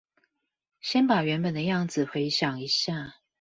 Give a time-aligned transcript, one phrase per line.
[0.79, 3.17] 先把原本的樣子回想一下